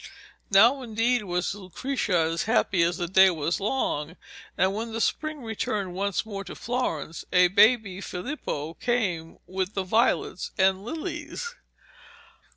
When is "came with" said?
8.73-9.75